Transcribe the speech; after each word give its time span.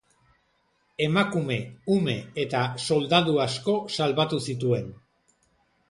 Emakume, 1.07 1.59
ume 1.97 2.17
eta 2.47 2.63
soldadu 2.87 3.39
asko 3.47 3.79
salbatu 3.99 4.45
zituen. 4.51 4.93